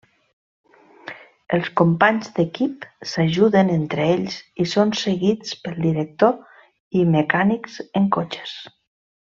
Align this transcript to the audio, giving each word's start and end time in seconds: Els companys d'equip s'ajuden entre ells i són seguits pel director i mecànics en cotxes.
Els 1.57 1.67
companys 1.81 2.31
d'equip 2.39 2.87
s'ajuden 3.11 3.69
entre 3.75 4.07
ells 4.15 4.39
i 4.65 4.67
són 4.73 4.95
seguits 5.03 5.55
pel 5.67 5.79
director 5.87 6.37
i 7.03 7.07
mecànics 7.19 7.81
en 8.03 8.13
cotxes. 8.19 8.57